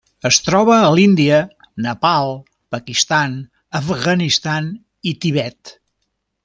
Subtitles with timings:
[0.27, 1.41] Es troba a l'Índia,
[1.87, 2.33] Nepal,
[2.77, 3.37] Pakistan,
[3.81, 4.75] Afganistan
[5.13, 5.79] i Tibet.